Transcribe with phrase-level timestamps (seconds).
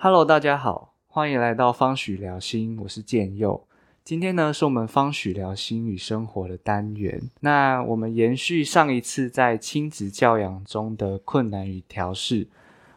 [0.00, 3.66] Hello，大家好，欢迎来到方许聊心，我是建佑。
[4.04, 7.20] 今天呢，是我们方许聊心与生活的单元。
[7.40, 12.46] 那我们延续上一次在亲子教养中的困难与调试，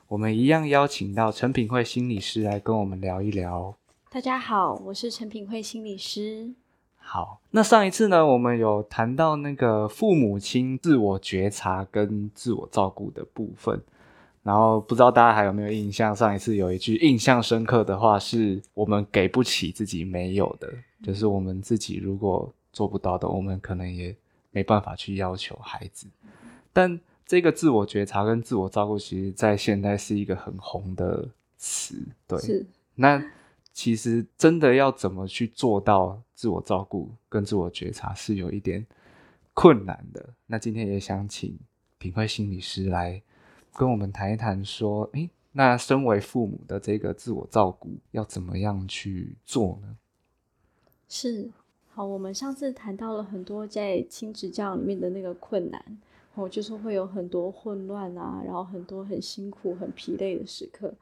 [0.10, 3.76] 我们一样邀请到陈品慧心理师来跟我们聊一聊。
[4.12, 6.54] 大家好，我是陈品慧心理师。
[6.98, 13.82] 好，那上一次呢，我们有谈到那个父母亲自我觉察跟自我照顾的部分。
[14.44, 16.16] 然后不知道大家还有没有印象？
[16.16, 20.68] 上一次有一句印象深刻的话，是我们给不起自己没有的，
[21.04, 24.16] 就是我们自己如果做不到的，我们可能也
[24.50, 26.08] 没办法去要求孩子。
[26.74, 31.96] 但这个自我觉察跟自我照顾，其实在现代是一个很红的词。
[32.28, 32.66] 对，是。
[32.96, 33.24] 那
[33.72, 38.84] 其实真的要怎么去做到自我照顾跟自我觉察，是有一点
[39.54, 40.30] 困难的。
[40.48, 41.56] 那今天也想请
[42.00, 43.22] 品慧心理师来。
[43.74, 49.98] 跟我们谈一谈，说，诶，那身为父母的这个自我照顾要怎么样去做呢？
[51.08, 51.50] 是，
[51.90, 56.00] 好，我们上次谈到了很多在亲子教育里面的那个困难，
[56.36, 60.94] 哦，就是会有很多混乱啊，然后很多很辛苦、很疲累的时刻。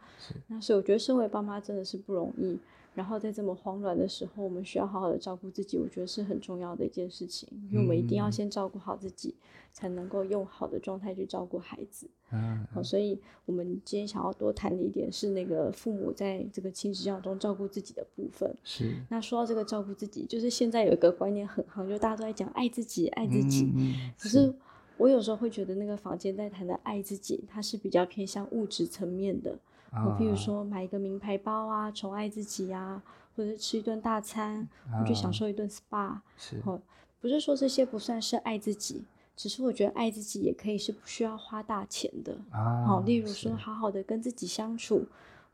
[0.47, 2.57] 那所以我觉得身为爸妈真的是不容易。
[2.95, 7.47] 然后在这么慌乱的时候，我们需要好好的照顾自己，我觉得是很重要的一件事情。
[7.71, 9.35] 因为我们一定要先照顾好自己，
[9.71, 12.09] 才能够用好的状态去照顾孩子。
[12.31, 18.53] 嗯，好，所以我们今天想要多谈的一点是那个父母在这个亲子教育中照顾自己的部分。
[18.63, 18.93] 是。
[19.09, 23.71] 那说到这个照顾自己，就是现在有一个观念很夯，就大家都在讲爱自己，爱自己。
[23.75, 24.11] 嗯。
[24.19, 24.53] 可是
[24.97, 29.57] 我有时候会觉得，那个房间在谈的爱自己，它是比较偏向物质层面的。
[29.91, 33.01] 我譬如说买一个名牌包啊，宠爱自己啊，
[33.35, 36.61] 或者是吃一顿大餐，或者享受一顿 SPA，是。
[36.65, 36.79] 哦，
[37.19, 39.03] 不是说这些不算是爱自己，
[39.35, 42.85] 只是我觉得爱自己也可以是不需要花大钱的啊。
[42.85, 43.55] 好，例如说。
[43.55, 45.05] 好好的跟自己相处，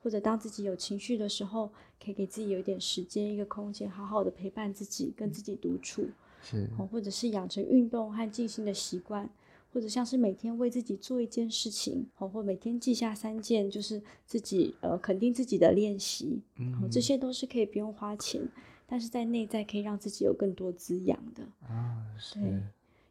[0.03, 1.71] 或者当自己有情绪的时候，
[2.03, 6.09] 可以给自己有一点时间、一个空间，好好的陪伴自己，跟自己独处，
[6.41, 9.29] 是，或者是养成运动和静心的习惯。
[9.75, 18.41] 或者像是每天为自己做一件事情，好，或每天记下三件，就是自己呃肯定自己的练习，嗯，这些都是可以不用花钱，
[18.87, 21.43] 但是在内在可以让自己有更多滋养的。
[21.67, 22.63] 啊，对，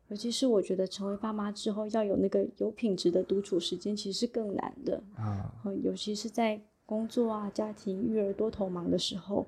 [0.09, 5.53] 尤其是我觉得成为爸妈之后，要有那个有品质的独处时间，其实是更难的啊，
[5.83, 9.47] 尤其是在工作啊、家庭、育儿多头忙的时候，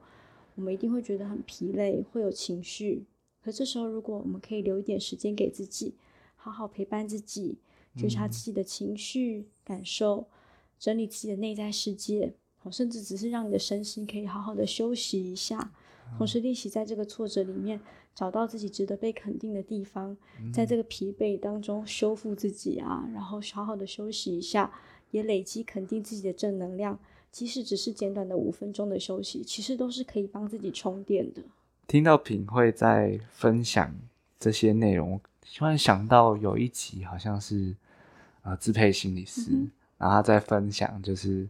[0.54, 3.06] 我们一定会觉得很疲累，会有情绪，
[3.42, 5.94] 可这时候如果我们可以留一点时间给自己。
[6.46, 7.58] 好好陪伴自己，
[7.96, 10.28] 觉察自己的情绪感受，
[10.78, 15.72] 整理自己的内在世界，好，甚至只是让你的身心可以好好的休息一下，
[16.16, 17.80] 同时练习在这个挫折里面
[18.14, 20.16] 找到自己值得被肯定的地方，
[20.54, 24.72] 在这个疲惫当中修复自己啊，然后好好的休息一下，
[25.10, 26.96] 也累积肯定自己的正能量，
[27.32, 31.42] 即使只是简短的五分钟的休息，其实都是可以帮自己充电的。
[31.88, 33.92] 听到品慧在分享
[34.38, 35.20] 这些内容。
[35.54, 37.74] 突然想到有一集好像是，
[38.42, 39.50] 呃，支配心理师，
[39.98, 41.48] 然后他在分享，就是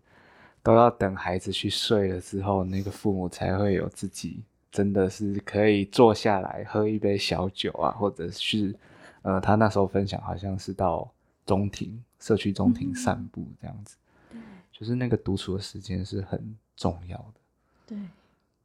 [0.62, 8.75] 都要等孩子去睡了之后，那个父母才会有自己真的是可以坐下来喝一杯小酒啊，或者是，
[9.23, 11.11] 呃，他那时候分享好像是到
[11.45, 13.97] 中庭社区中庭散步这样子，
[14.31, 14.41] 对，
[14.73, 17.41] 就是那个独处的时间是很重要的，
[17.87, 17.99] 对，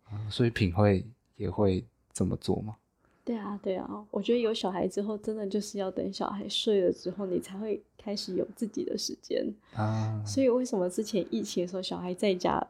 [0.10, 1.06] 啊，所以品会
[1.36, 2.76] 也会这么做吗？
[3.24, 9.46] 对啊，对啊，我觉得有小孩之后，真的就是要等小孩睡了之后，你才会开始有自己的时间
[9.76, 10.22] 啊。
[10.26, 12.66] 所以为什么之前疫情的时候，小孩在家，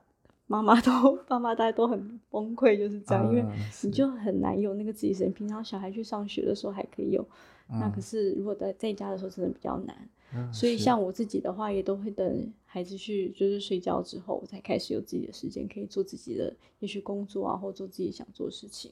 [0.47, 3.45] 妈妈都爸妈大家都很崩溃，就是这样，因为
[3.83, 5.31] 你就很难有那个自己时间。
[5.31, 7.25] 平常小孩去上学的时候还可以有，
[7.69, 9.95] 那可是如果在在家的时候，真的比较难。
[10.53, 18.89] 所以像我自己的话，也都会等孩子去就是睡觉之后，我才开始有自己的时间，可以做自己的，也许工作啊，或做自己想做的事情。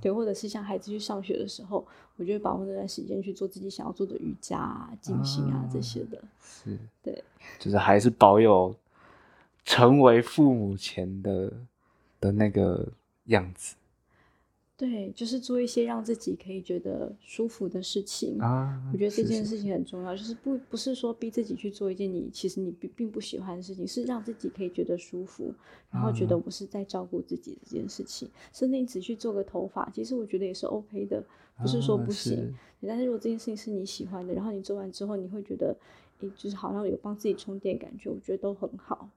[0.00, 1.84] 对，或者是像孩子去上学的时候，
[2.16, 6.22] 我就会把握那段时间去做自己想要做的瑜伽、啊、静心啊这些的。
[6.40, 7.24] 是，对，
[7.58, 8.72] 就是还是保有
[9.64, 11.52] 成为父母前的
[12.20, 12.86] 的那个
[13.24, 13.74] 样子。
[14.78, 18.80] 对，就是做一些让自己可以觉得舒服的事情啊。
[18.92, 25.52] 我觉得这件事情很重要，就是不不是说逼自己去做一件你其实你并并不喜欢的事情，是让自己可以觉得舒服，
[25.90, 28.30] 然后觉得我是在照顾自己这件事情。
[28.52, 31.24] 甚至你只去做个头发，其实我觉得也是 OK 的，
[31.60, 32.54] 不是说不行。
[32.86, 35.76] 但是如果这件事情是你喜欢的，然后你做完之后你会觉得，
[36.20, 39.10] 诶，就是好像有帮自己充电感觉，我觉得都很好。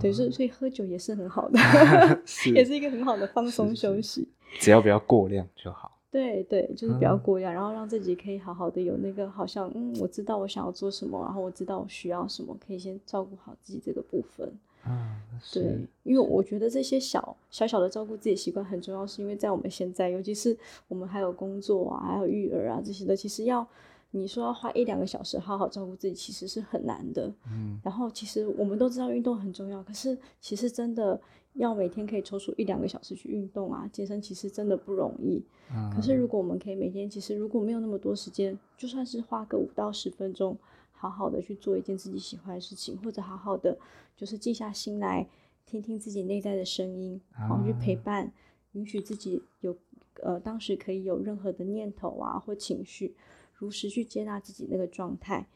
[0.00, 1.58] 对，所以所以喝酒也是很好的，
[2.52, 4.28] 也是一个很好的放松休息。
[4.58, 5.92] 只要不要过量就好。
[6.10, 14.50] 对对，就是不要过量，然后让自己可以好好的有那个，好像嗯，我知道我想要做什么，然后我知道我需要什么，可以先照顾好自己这个部分。
[14.86, 15.20] 嗯，
[15.52, 20.56] 对，因为我觉得这些小小小的照顾自己习惯很重要，是因为在我们现在，尤其是
[20.88, 23.66] 我们还有工作啊，还有育儿啊这些的，其实要
[24.12, 27.30] 你说要花一两个小时好好照顾自己，其实是很难的。
[27.52, 31.20] 嗯，然后其实我们都知道运动很重要，可是其实真的
[31.58, 35.44] 要每天可以抽出一两个小时去运动啊，健身其实真的不容易。
[35.70, 40.56] 嗯，可是如果我们可以每天，其实如果没有那么多时间，就算是花个五到十分钟。
[41.00, 43.78] 好好的去做一件自己喜欢的事情，或者好好的
[44.16, 45.24] 就是静下心来
[45.64, 48.32] 听听自己内在的声音，然后去陪伴，
[48.72, 49.76] 允许自己有
[50.24, 53.14] 呃当时可以有任何的念头啊或情绪，
[53.54, 55.46] 如实去接纳自己那个状态，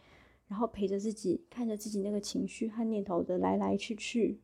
[0.53, 4.39] 然后陪着自己，看着自己那个情绪和念头的来来去去，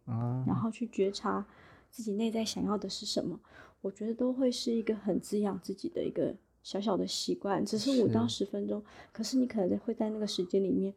[0.47, 1.47] 然后去觉察
[1.91, 3.39] 自己内在想要的是什么，
[3.83, 6.35] 我觉得都会是一个很滋养自己的一个。
[6.61, 10.93] 小小的习惯，只是五到十分钟，可是你可能会在那个时间里面，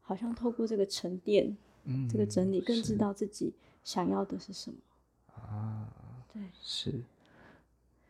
[0.00, 3.54] 好像透过这个沉淀，嗯，这个整理，更知道自己
[3.84, 4.78] 想要的是什么
[5.32, 5.88] 啊。
[6.32, 7.04] 对，是。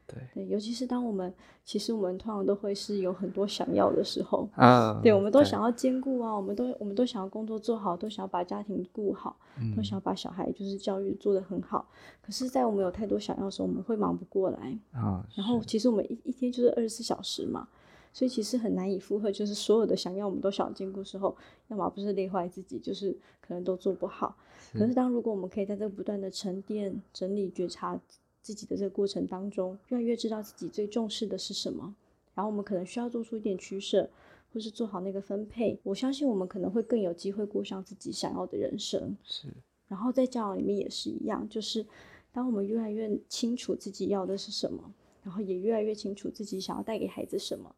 [0.07, 1.33] 对对，尤其是当我们
[1.65, 9.37] 其实我们通常都会是有很多想要的时候，啊，对，我们都想要兼顾啊，我们都我们都想要工作做好，都想要把家庭顾好，
[9.77, 11.89] 都想要把小孩就是教育做得很好。
[12.23, 15.27] 可是，在我们有太多想要的时候，我们会忙不过来啊。
[15.35, 17.67] 然后，其实我们一一天就是二十四小时嘛，
[18.13, 21.37] 所以其实很难以负荷，就是所有的想要我们都想要兼顾时候，
[21.67, 23.11] 要么不是累坏自己，就是
[23.41, 24.37] 可能都做不好。
[24.73, 27.99] 可是，当如果我们可以在这不断的沉淀、整理、觉察。
[28.47, 31.93] 自己的这个过程当中，越来越知道自己最重视的是什么，
[32.33, 34.09] 然后我们可能需要做出一点取舍，
[34.53, 35.77] 或是做好那个分配。
[35.83, 39.17] 我相信我们可能会更有机会过上自己想要的人生。
[39.25, 39.49] 是，
[39.89, 41.85] 然后在教养里面也是一样，就是
[42.31, 44.95] 当我们越来越清楚自己要的是什么，
[45.25, 47.75] 然后也越来越清楚自己想要带给孩子什么，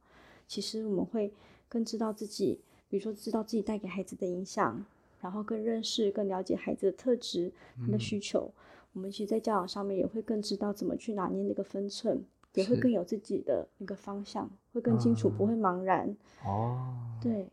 [0.47, 1.32] 其实我们会
[1.67, 2.61] 更知道自己，
[2.91, 4.85] 比如说知道自己带给孩子的影响，
[5.23, 7.50] 然后更认识、更了解孩子的特质、
[7.81, 8.53] 他的需求。
[8.99, 12.21] 我们其实，在教养上面也会更知道怎么去拿捏那个分寸，
[12.55, 16.17] 也会更有自己的那个方向，会更清楚，不会茫然。
[16.45, 17.49] 哦，对，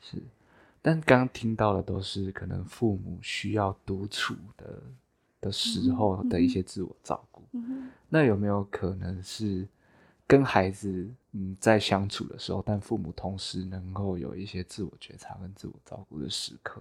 [0.00, 0.22] 是。
[0.80, 4.82] 但刚刚听到的都是可能父母需要独处的
[5.42, 7.42] 的时候的一些自我照顾。
[8.08, 9.68] 那有没有可能是
[10.26, 16.80] 跟孩子嗯在相处的时候，但父母同时能够有一些自我觉察跟自我照顾的时刻？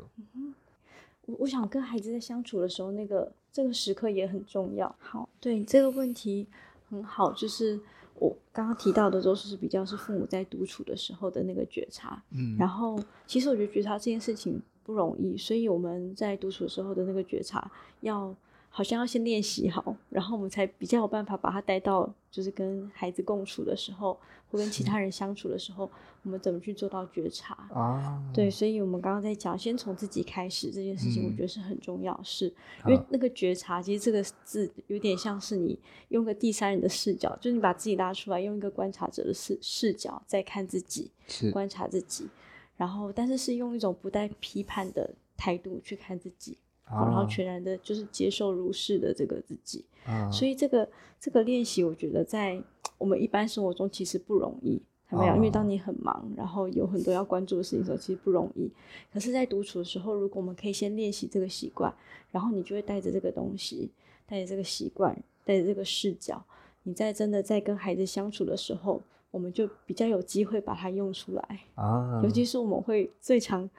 [1.25, 4.93] 我我想跟孩子在相处的时候，那个这个时刻也很重要。
[4.99, 6.47] 好，对这个问题
[6.89, 7.79] 很好，就是
[8.15, 12.21] 我刚刚提到的都是比较是父母在独处的时候的那个觉察。
[12.31, 17.71] 嗯，然后其实我觉得觉察这件事情不容易，所以我们在独处的时候的那个觉察
[18.01, 18.35] 要。
[18.75, 25.87] 好像要先练习好，然后我们才比较有办法把它带到，就是跟孩子共处的时候，或跟其他人相处的时候，
[26.23, 28.19] 我们怎么去做到觉察啊？
[28.33, 32.47] 对，所以我们刚刚在讲，先从自己开始这件事情，我觉得是很重要，是。
[32.87, 35.77] 因为那个觉察，其实这个字有点像是你
[36.07, 41.11] 用个第三人的视角，就是你把自己拉出来，用一个观察者的视视角在看自己，
[41.51, 42.27] 观察自己，
[42.75, 46.57] 然后但是是用一种不带批判的态度去看自己。
[46.89, 49.83] 然后全然的，就是接受如是的这个自己。
[50.31, 50.87] 所以这个
[51.19, 52.61] 这个练习，我觉得在
[52.97, 55.35] 我们一般生活中其实不容易，有没有？
[55.35, 58.69] 因为当你很忙，然后有很多要关注的事情的时候，其实不容易。
[59.13, 61.93] 可是，在独处的时候，如果我们可以先练习这个习惯，
[62.31, 63.89] 然后你就会带着这个东西，
[64.27, 66.43] 带着这个习惯，带着这个视角，
[66.83, 72.21] 你在真的在跟孩子相处的时候，我们就比较有机会把它用出来啊。
[72.23, 73.69] 尤其是我们会最常。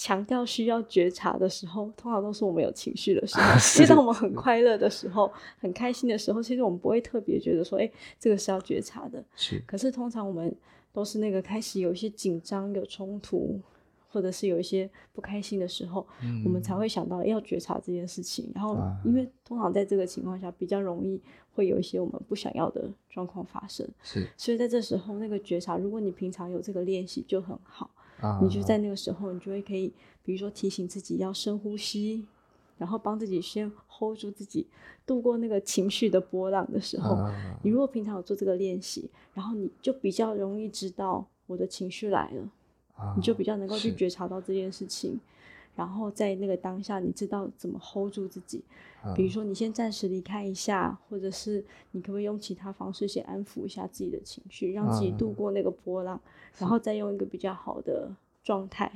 [0.00, 3.52] 强调需要觉察的时候，通常都是我们有情绪的时候。
[3.58, 9.22] 其 实当我们很快乐的时候、很开心的时候，其实我们不会特别觉得说，哎，这个是要觉察的。
[9.36, 9.62] 是。
[9.66, 10.50] 可是通常我们
[10.90, 13.60] 都是那个开始有一些紧张、有冲突，
[14.08, 16.06] 或者是有一些不开心的时候，
[16.46, 18.50] 我们才会想到要觉察这件事情。
[18.54, 21.20] 然后，因为通常在这个情况下，比较容易
[21.52, 23.86] 会有一些我们不想要的状况发生。
[24.02, 24.26] 是。
[24.38, 27.90] 所以在这时候，那个觉察，如果你平常有这个练习，就很好。
[28.42, 32.24] 你就在那个时候，你就会可以，比如说提醒自己要深呼吸，
[32.78, 34.66] 然后帮自己先 hold 住自己，
[35.06, 37.16] 度过那个情绪的波浪的时候。
[37.62, 45.18] 你如果平常有做这个练习，然后你就比较容易知道我的情绪来了，你就比较能够去觉察到这件事情。
[45.80, 48.62] 然后在那个当下，你知道怎么 hold 住自己。
[49.16, 56.20] 比如说，你先暂时离开一下，或者是你可不可以用其他方式先安抚一下自己的情绪，让自己度过那个波浪，
[56.58, 58.92] 然后再用一个比较好的状态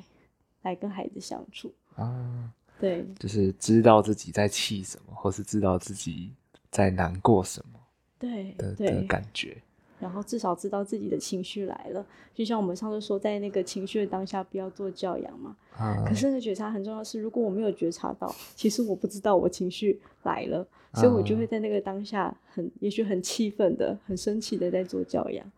[0.60, 2.52] 来跟孩子相处啊。
[2.78, 6.30] 对，就是知道自己在气什么，或是知道自己
[6.70, 7.80] 在难过什么，
[8.18, 9.56] 对的的感觉。
[10.04, 12.04] 然后至少知道自己的情绪来了。
[12.34, 15.56] 就像我们上次说，在那个情绪的当下不要做教养嘛。
[15.78, 25.50] 啊，可是那个觉察很重要，是如果我没有觉察到，其实我不知道我情绪来了，所以我就会在那个当下很，也许很气愤的、很生气的在做教养。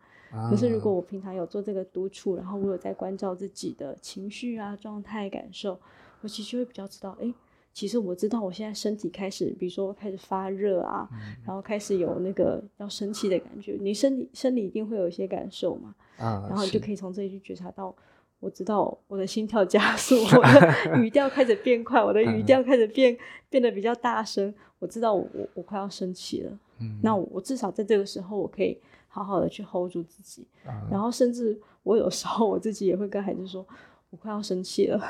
[0.49, 5.77] 可是如果我平常有做这个独处，然后我有在关照自己的情绪啊、状态、感受，
[6.21, 7.33] 我其实会比较知道，哎，
[7.77, 11.07] 其实我知道我现在身体开始，比如说开始发热啊，
[11.45, 17.95] 然后开始有那个要生气的感觉，你身体生理一定会有一些感受嘛，然后你就可以从这里去觉察到。
[18.39, 23.15] 我知道我的心跳加速， 我的语调开始变快，我的语调开始变
[23.47, 24.51] 变得比较大声。
[24.79, 26.59] 我知道我我快要生气了，
[27.03, 28.75] 那我至少在这个时候，我可以
[29.07, 30.47] 好好的去 hold 住自己。
[30.89, 33.63] 然后甚至我有时候我自己也会跟孩子说，
[34.09, 35.01] 我快要生气了。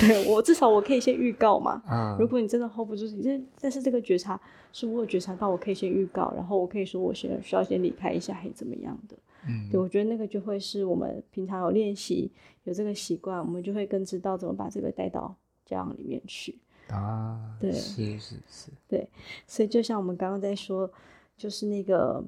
[0.00, 1.82] 对我至少我可以先预告嘛。
[2.18, 4.40] 如果你真的 hold 不住你这，但但是这个觉察
[4.72, 9.16] 是我有觉察到，我可以先预告，然后我可以说我先需要先离开一下，还是怎么样的。
[9.48, 12.30] 嗯对，我觉得那个就会是我们平常有练习
[12.64, 16.58] 有这个习惯，我们就会更知道怎么把这个带到教养里面去
[16.88, 17.38] 啊。
[17.60, 19.08] 对，是是是，对。
[19.46, 20.90] 所以就像我们刚刚在说，
[21.36, 22.24] 就是那个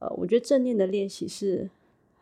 [0.00, 1.70] 呃，我觉得正念的练习是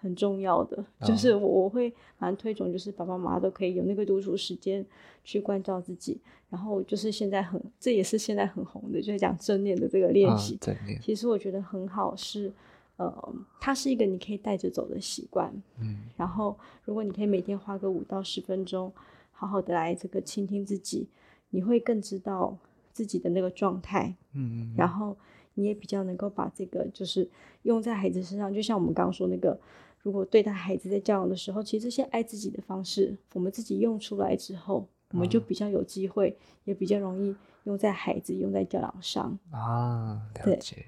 [0.07, 4.85] 很重要的，就是我我会蛮推崇，就是爸爸妈妈都可以有那个独处时间
[5.25, 6.21] 去关照自己。
[6.49, 10.57] 然后就是现在很，这也是现在很红的，就是讲正念的这个练习。
[10.61, 12.53] 正念，其实我觉得很好是。
[12.99, 18.91] 呃，它是一个你可以带着走的习惯，嗯，然后如果你可以每天花个五到十分钟，
[19.33, 21.07] 好好的来这个倾听自己，
[21.51, 22.57] 你会更知道
[22.95, 25.15] 自己的那个状态，嗯嗯，然后
[25.53, 27.29] 你也比较能够把这个就是
[27.65, 29.61] 用在孩子身上，就像我们刚刚说那个，
[30.07, 37.35] 如果对待孩子在教养的时候，其实这些爱自己的方式，我们自己用出来之后，我们就比较有机会，也比较容易
[37.65, 39.37] 用在孩子用在教养上。
[39.51, 40.87] 啊，了解，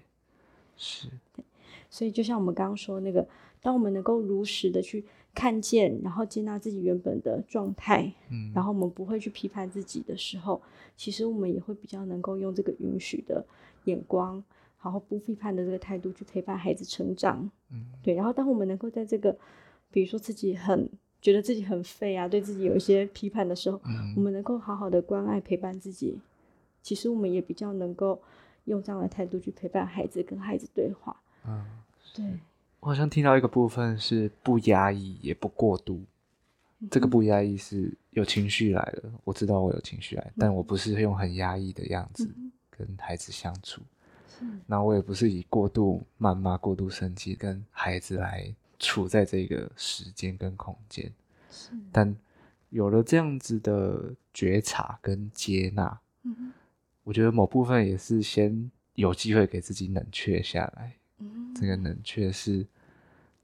[0.76, 1.08] 是。
[1.90, 3.26] 所以，就像我们刚刚说那个，
[3.60, 10.62] 当我们能够如实的去看见，然后接纳自己原本的状态，嗯，然后我们不会去批判自己的时候，
[10.96, 13.44] 其实我们也会比较能够用这个允许的
[13.86, 14.44] 眼光，
[14.82, 18.14] 然后不批判的这个态度去陪伴孩子成长，嗯，对。
[18.14, 19.36] 然后，当我们能够在这个，
[19.90, 20.88] 比如说自己很
[21.20, 26.18] 觉得自己很废啊，对自己有一些批判的时候，嗯，我们能够好好的关爱陪伴自己，
[26.82, 28.20] 其实我们也比较能够
[28.64, 31.16] 用这样的态度去陪伴孩子，跟孩子对话。
[31.44, 31.64] 嗯，
[32.14, 32.24] 对，
[32.80, 36.00] 我好像听到一个部分是不压抑也不过度，
[36.90, 42.30] 这个不压抑是有情绪来了，我知道我有情绪来，但我不是用很压抑的样子
[42.70, 43.82] 跟孩子相处，
[44.66, 51.12] 那我也不是以过度谩骂、过度生气跟孩子来处在这个时间跟空间，
[51.90, 52.14] 但
[52.70, 56.00] 有了这样子的觉察跟接纳，
[57.04, 60.94] 我觉得某部分也是先有机会给自己冷却下来。
[61.18, 61.54] 嗯。
[61.54, 62.66] 这个冷却是，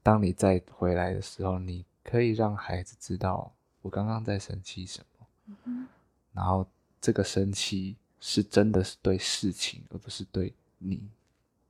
[0.01, 5.27] 当你再回来的时候，你可以让孩子知道我刚刚在生气什么，
[5.65, 5.87] 嗯
[6.31, 6.65] 然后
[7.01, 10.53] 这个生气是真的是对事情，而不是对
[10.85, 11.01] 你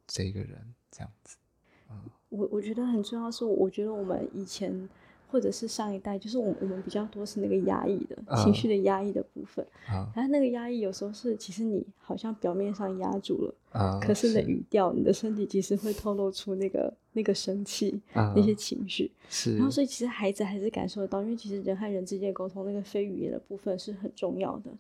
[0.05, 1.38] 这个人这样子。
[1.89, 4.89] 嗯，我我觉得很重要是，我觉得我们以前。
[5.27, 24.72] 或者是上一代，就是我我们比较多是那个压抑的情绪的压抑的部分，然后那个压抑有时候是其实你好像表面上压住了，可是你的语调、你的身体其实会透露出那个那个生气那些情绪，是，然后所以其实孩子还是感受得到，因为其实人和人之间沟通那个非语言的部分是很重要的，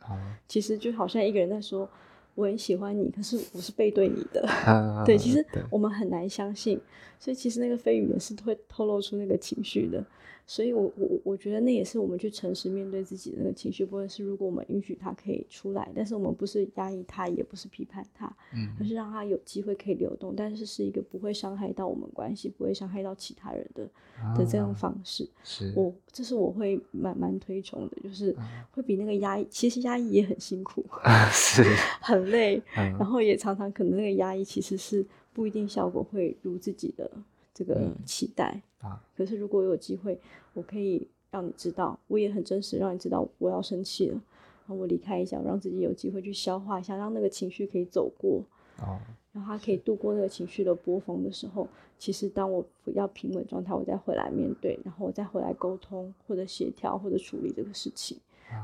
[0.47, 1.89] 其实就好像一个人在说
[2.35, 4.47] 我很喜欢你，可是我是背对你的，
[5.05, 6.79] 对，其实我们很难相信，
[7.19, 10.05] 所以其实那个飞语也是会透露出那个情绪的。
[10.47, 23.89] 所以，我我我觉得那也是我们去诚实面对自己的那个情绪，不论是如果我们允许它可以出来，但是我们不是压抑它，也不是批判它，嗯，而是让它有机会可以流动，但是是一个不会伤害到我们关系，不会伤害到其他人的
[24.37, 25.27] 的这种方式。
[25.43, 28.35] 是，我这是我会蛮蛮推崇的，就是
[28.71, 30.85] 会比那个压抑，其实压抑也很辛苦，
[31.31, 31.63] 是，
[31.99, 37.09] 很累，然后也常常可能那个压抑其实是不一定效果会如自己的。
[37.55, 40.19] 这个期待啊，可是如果有机会，
[40.53, 48.43] 我可以让你知道，我也很真实，让你知道我要生气了，然后我离开一下，让自己有机会去消化一下，让那个情绪可以走过，
[48.79, 48.99] 哦，
[49.31, 51.65] 然后他可以度过那个情绪的波峰的时候，
[51.97, 58.17] 其实当我不要平稳状态，我再回来面对，然后我再回来沟通或者协调或者处理这个事情，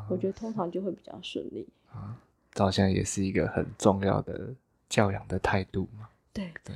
[0.10, 2.19] 我觉得通常就会比较顺利啊。
[2.51, 4.53] 这好像也是一个很重要的
[4.89, 6.10] 教养的态度嘛。
[6.33, 6.75] 对对。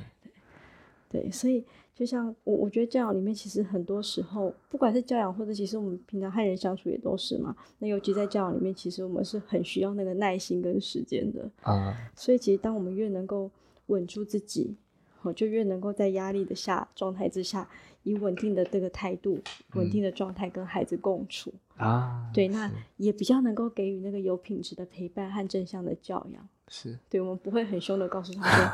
[1.20, 1.64] 对，所以。
[1.96, 7.56] 就像我，我觉得教养里面其实很多时候，不管是教养或者其实我们平常和人相处也都是嘛。
[7.78, 11.96] 那尤其在教养里面，其实我们是很需要那个耐心跟时间的啊。
[12.14, 13.50] 所以其实当我们越能够
[13.86, 14.76] 稳住自己，
[15.22, 17.66] 我就越能够在压力的下状态之下，
[18.02, 19.40] 以稳定的这个态度、
[19.72, 22.30] 稳定的状态跟孩子共处啊。
[22.34, 26.46] 对，那也比较能够给予那个有品质的陪伴和正向的教养。
[26.68, 28.70] 是，对我们不会很凶的告诉他说：“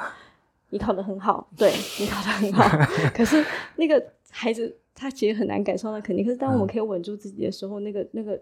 [0.73, 2.65] 你考得很好，对你考得很好。
[3.15, 3.45] ”可是
[3.77, 6.25] 那个孩子他其实很难感受到肯定。
[6.25, 8.41] 可是当我们可以稳住自己的时候，那个那个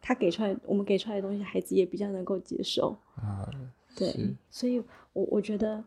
[0.00, 3.50] 他给出来，我们给出来的东西，孩子也比较能够接受啊。
[3.96, 4.14] 对，
[4.48, 4.78] 所以
[5.12, 5.82] 我我觉得，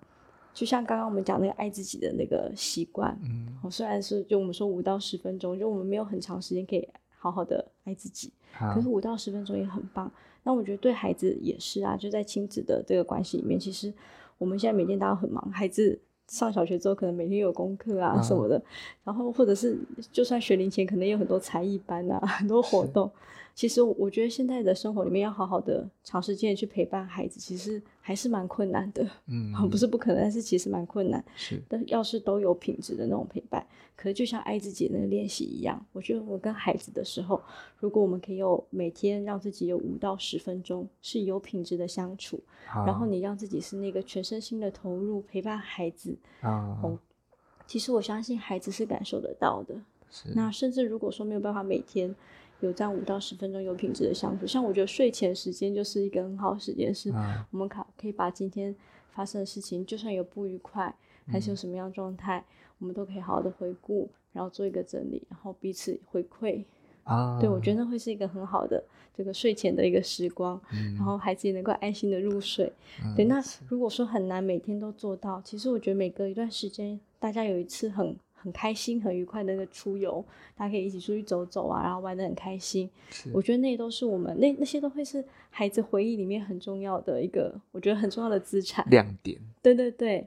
[0.54, 6.86] 就像刚刚我们讲那个爱自己的那个习惯，嗯，虽然是就我们说五到十分钟，就我们没有很长时间可以
[7.18, 8.34] 好好的爱自己，
[8.74, 10.12] 可是五到十分钟也很棒。
[10.44, 13.94] 那我觉得对孩子也是啊，就在亲子的这个关系里面，其实
[14.40, 18.60] 我们现在每天大家很忙，孩子上小学之后可能每天有功课啊什么的，
[19.04, 19.78] 然后或者是
[20.12, 23.12] 就算学龄前，可能有很多才艺班啊，很多活动。
[23.60, 29.06] 其实我觉得现在的生活里面要好好的长时间去陪伴孩子，其实还是蛮困难的。
[29.28, 31.22] 嗯， 不是不可能，但是其实蛮困难。
[31.36, 37.42] 是，但要是都有品质的那种陪伴，可是就像爱自己那个练习一样，我觉得我跟孩子的时候，
[37.80, 42.40] 如果我们可以有每天让自己有五到十分钟是有品质的相处，
[42.86, 46.80] 然后你让自己是那个全身心的投入陪伴孩子啊，
[47.68, 49.76] 其实我相信孩子是感受得到的。
[50.10, 52.16] 是，那甚至如果说没有办法每天。
[52.62, 57.10] 有这样五到十分钟有品质的相处，像我觉得睡前时间就是一个很好的时间，是
[57.52, 58.76] 我们可可以把今天
[59.12, 60.94] 发生的事情，就算有不愉快，
[61.28, 62.44] 还是有什么样状态，
[62.80, 66.66] 我们都可以好好的回顾，然后做一个整理，然后彼此回馈
[67.04, 67.40] 啊。
[67.40, 68.84] 对我觉得那会是一个很好的
[69.16, 70.60] 这个睡前的一个时光，
[70.96, 72.72] 然后孩子也能够安心的入睡。
[73.16, 78.16] 对，那如果说很难每天都做到，其实我觉得每隔一段时间，大家有一次很。
[78.42, 80.24] 很开心、很愉快的那个出游，
[80.56, 82.90] 大家可以一起出去走走啊，然后玩的很开心。
[83.34, 89.38] 我觉得那都是我们那那些都会是孩子回忆里面很重要的一个，我觉得很重要的资产亮点。
[89.62, 90.26] 对对对，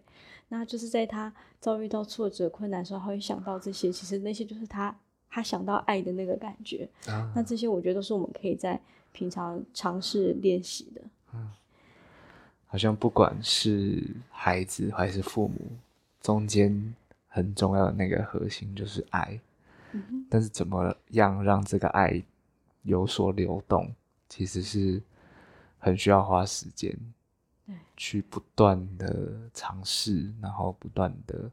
[0.48, 3.90] 那就是在他遭遇到挫折、困难的时候，他会想到这些。
[3.90, 4.94] 其实那些就是他
[5.30, 6.88] 他想到爱的那个感觉。
[7.34, 8.78] 那这些我觉得都是我们可以在
[9.12, 11.00] 平常尝试练习的。
[11.32, 11.50] 嗯，
[12.66, 15.56] 好像不管是孩子还是父母
[16.20, 16.94] 中间。
[17.34, 19.40] 很重要的那个核心就是爱，
[20.28, 22.22] 但是怎么样让这个爱
[22.82, 23.90] 有所流动，
[24.28, 25.02] 其实是
[25.78, 26.94] 很需要花时间，
[27.96, 31.50] 去不断的尝试，然后不断的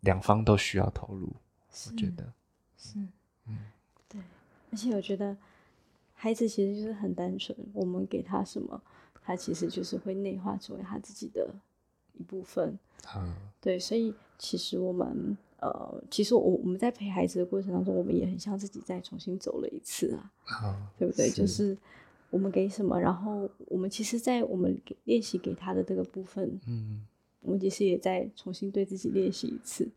[0.00, 1.32] 两方都需要投入。
[1.68, 2.32] 我觉得
[2.76, 2.98] 是，
[3.46, 3.58] 嗯，
[4.08, 4.20] 对，
[4.72, 5.36] 而且我觉得
[6.12, 8.82] 孩子其实就是很单纯，我们给他什么，
[9.22, 11.54] 他其实就是会内化成为他自己的
[12.14, 12.76] 一部分。
[13.14, 14.12] 嗯，对，所以。
[14.42, 20.32] 其实我们呃，其实我我们在陪孩子的过程当中，我们也很像自己再重新走了一次啊，
[20.98, 21.30] 对不对？
[21.30, 21.78] 就是
[22.28, 27.06] 我们给什么，然后我们其实，在我们练习给他的这个部分，嗯，
[27.42, 29.88] 我们其实也在重新对自己练习一次，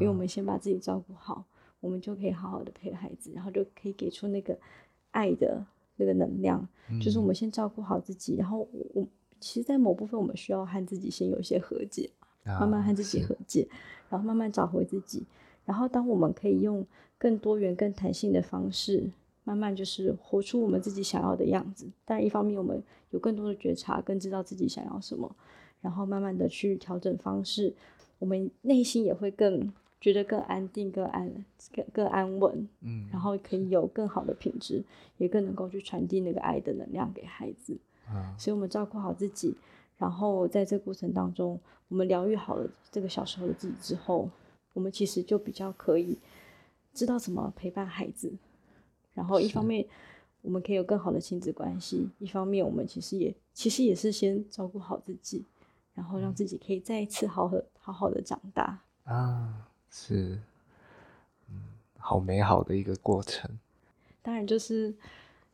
[0.00, 1.44] 因为我们先把自己照顾好，
[1.80, 4.58] 我们就可以好好的陪孩子，然后就可以给出那个
[5.10, 5.62] 爱的
[5.96, 6.66] 那个能量。
[7.02, 9.06] 就是我们先照顾好自己，然后我
[9.38, 12.08] 其实，在某部分我们需要和自己先有一些和解。
[12.44, 13.68] 慢慢和自己和解，
[14.08, 15.24] 然后慢慢找回自己。
[15.66, 16.84] 然后，当我们可以用
[17.16, 19.08] 更多元、更弹性的方式，
[19.44, 21.86] 慢慢就是活出我们自己想要的样子。
[22.04, 25.36] 但一方面，我们有更多的觉察，更知道自己想要什么，
[25.80, 27.72] 然后慢慢的去调整方式，
[28.18, 31.32] 我们内心也会更觉得更安定、更安、
[31.72, 32.68] 更更安稳。
[32.80, 34.82] 嗯，然后可以有更好的品质，
[35.18, 37.78] 也更能够去传递那个爱的能量给孩子。
[38.08, 39.54] 啊，所以我们照顾好自己。
[40.00, 44.30] 然后在这个过程当中，我们疗愈好了这个小时候的自己之后，
[44.72, 46.16] 我们其实就比较可以
[46.94, 48.32] 知道怎么陪伴孩子。
[49.12, 49.86] 然后一方面
[50.40, 55.44] 我们可以有更好的亲子关系，一方面我们其实也其实也是先照顾好自己，
[55.92, 60.40] 然后让自己可以再一次好好好好的长大啊，是，
[61.50, 61.62] 嗯，
[61.98, 63.50] 好美好的一个过程。
[64.22, 64.94] 当然就是。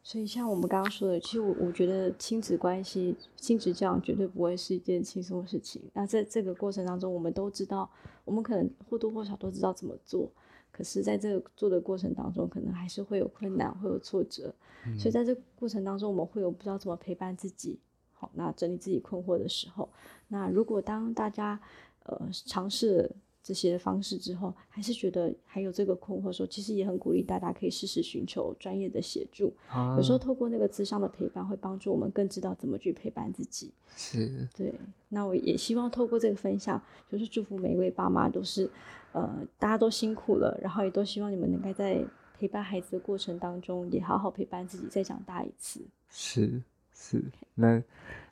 [0.09, 5.83] 所以，像我们刚刚说的，其实我我觉得亲子关系、亲子教养绝对不会是一件轻松的事情。
[5.95, 7.91] 那在这个过程当中，我们都知道，
[8.25, 10.31] 我们可能或多或少都知道怎么做。
[10.71, 14.55] 可是，在这个做的过程当中，可能还是会有困难，会有挫折。
[14.97, 17.81] 所以，在这个过程当中，我们会有不知道怎么陪伴自己。
[18.13, 19.89] 好，那整理自己困惑的时候，
[20.29, 21.61] 那如果当大家
[22.05, 23.11] 呃尝试。
[23.47, 29.55] 这些方式之后，还是觉得还有这个困惑，说其实也很鼓励大家可以试试寻求专业的协助。
[29.97, 33.73] 有时候透过那个智商的陪伴，会帮助我们更知道怎么去陪伴自己。
[33.95, 34.75] 是，对。
[35.09, 38.69] 那我也希望透过这个分享，就是祝福每一位爸妈都是，
[39.13, 42.05] 呃，大家都辛苦了，然后也都希望你们能够在
[42.37, 45.87] 陪伴孩子的过程当中，也好好陪伴自己，再长大一次。
[46.09, 46.61] 是
[46.93, 47.23] 是。
[47.55, 47.81] 那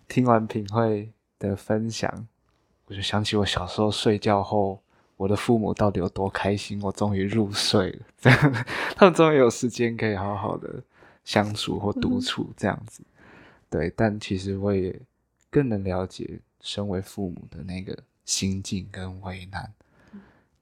[0.08, 2.26] 听完品慧的分享。
[2.86, 4.78] 我就想起我小时候睡觉后，
[5.16, 10.82] 我的父母到底有多开心，我终于入睡了，这样他们终于有时间可以好好的
[11.24, 13.02] 相处或独处这样子。
[13.70, 15.00] 对，但其实我也
[15.50, 19.72] 更能了解身为父母的那个心境跟为难，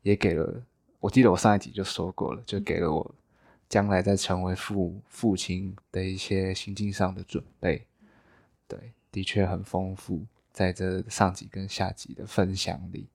[0.02, 0.62] 也给了。
[1.00, 3.14] 我记得我上一集就说过了，就给了我
[3.68, 7.84] 将来在成为父父亲的一些心境上的准备。
[8.68, 13.08] 对，的确很丰富，在这上集跟下集的分享里，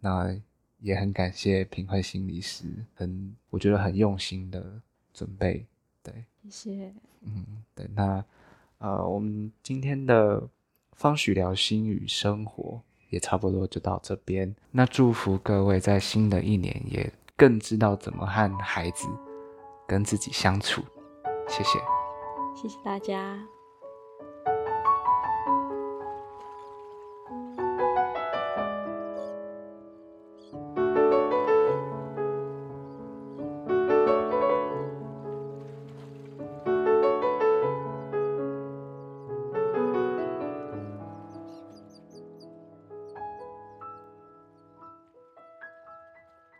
[0.00, 0.34] 那
[0.80, 2.64] 也很感谢平惠心理师，
[2.94, 4.80] 很我觉得很用心的
[5.12, 5.66] 准备。
[6.02, 6.94] 对，谢谢。
[7.22, 8.24] 嗯，对，那
[8.78, 10.48] 呃，我们今天的
[10.92, 14.54] 方许聊心与生活也差不多就到这边。
[14.70, 19.08] 那祝福各位在新的一年也更知道怎么和孩子
[19.86, 20.82] 跟自己相处。
[21.48, 21.78] 谢谢，
[22.54, 23.57] 谢谢大家。